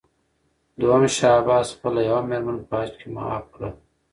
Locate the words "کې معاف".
2.99-3.45